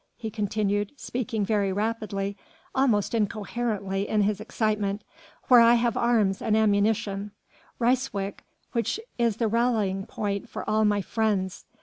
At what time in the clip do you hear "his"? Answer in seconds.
4.23-4.41